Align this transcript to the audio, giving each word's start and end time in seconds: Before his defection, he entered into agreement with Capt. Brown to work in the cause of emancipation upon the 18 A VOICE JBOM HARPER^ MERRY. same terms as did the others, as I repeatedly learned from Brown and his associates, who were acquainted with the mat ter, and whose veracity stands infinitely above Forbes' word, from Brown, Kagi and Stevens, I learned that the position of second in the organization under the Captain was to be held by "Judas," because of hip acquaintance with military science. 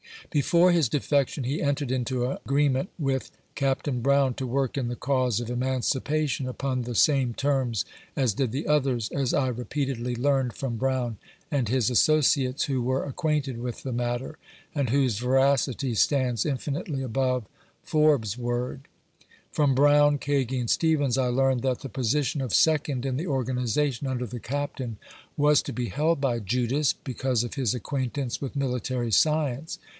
Before 0.31 0.71
his 0.71 0.87
defection, 0.87 1.43
he 1.43 1.61
entered 1.61 1.91
into 1.91 2.25
agreement 2.25 2.89
with 2.97 3.31
Capt. 3.53 3.91
Brown 4.01 4.33
to 4.35 4.47
work 4.47 4.77
in 4.77 4.87
the 4.87 4.95
cause 4.95 5.39
of 5.39 5.49
emancipation 5.49 6.47
upon 6.47 6.83
the 6.83 6.91
18 6.91 6.91
A 6.91 6.91
VOICE 6.93 7.03
JBOM 7.07 7.11
HARPER^ 7.11 7.15
MERRY. 7.15 7.25
same 7.25 7.33
terms 7.35 7.85
as 8.15 8.33
did 8.33 8.51
the 8.53 8.65
others, 8.67 9.09
as 9.09 9.33
I 9.33 9.47
repeatedly 9.49 10.15
learned 10.15 10.53
from 10.53 10.77
Brown 10.77 11.17
and 11.51 11.67
his 11.69 11.89
associates, 11.91 12.63
who 12.63 12.81
were 12.81 13.03
acquainted 13.05 13.59
with 13.59 13.83
the 13.83 13.91
mat 13.91 14.21
ter, 14.21 14.37
and 14.73 14.89
whose 14.89 15.19
veracity 15.19 15.93
stands 15.93 16.45
infinitely 16.47 17.03
above 17.03 17.45
Forbes' 17.83 18.37
word, 18.37 18.87
from 19.51 19.75
Brown, 19.75 20.17
Kagi 20.17 20.59
and 20.59 20.69
Stevens, 20.69 21.17
I 21.17 21.27
learned 21.27 21.61
that 21.63 21.79
the 21.81 21.89
position 21.89 22.41
of 22.41 22.53
second 22.55 23.05
in 23.05 23.17
the 23.17 23.27
organization 23.27 24.07
under 24.07 24.25
the 24.25 24.39
Captain 24.39 24.97
was 25.37 25.61
to 25.63 25.73
be 25.73 25.87
held 25.89 26.21
by 26.21 26.39
"Judas," 26.39 26.93
because 26.93 27.43
of 27.43 27.55
hip 27.55 27.73
acquaintance 27.75 28.39
with 28.41 28.55
military 28.55 29.11
science. 29.11 29.77